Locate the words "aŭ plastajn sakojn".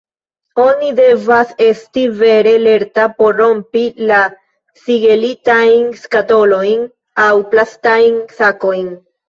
7.29-8.93